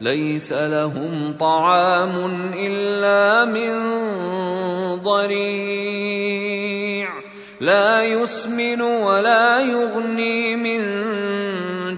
ليس 0.00 0.52
لهم 0.52 1.34
طعام 1.40 2.32
إلا 2.54 3.44
من 3.44 3.72
ضريع. 5.02 7.08
لا 7.60 8.04
يسمن 8.04 8.80
ولا 8.80 9.60
يغني 9.60 10.56
من 10.56 10.80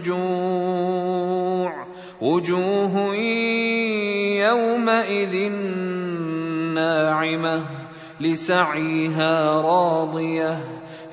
جوع. 0.02 1.86
وجوه 2.20 3.14
يومئذ 4.36 5.50
ناعمة 6.74 7.62
لسعيها 8.20 9.62
راضية. 9.62 10.85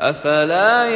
افلا 0.00 0.86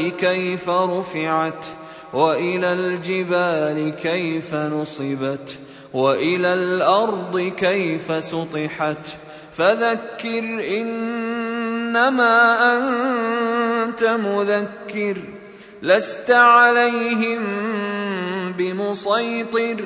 كيف 0.09 0.69
رفعت 0.69 1.65
والى 2.13 2.73
الجبال 2.73 3.95
كيف 3.95 4.55
نصبت 4.55 5.57
والى 5.93 6.53
الأرض 6.53 7.39
كيف 7.57 8.23
سطحت 8.23 9.07
فذكر 9.57 10.43
انما 10.77 12.33
انت 13.83 14.03
مذكر 14.03 15.17
لست 15.81 16.31
عليهم 16.31 17.43
بمسيطر 18.57 19.85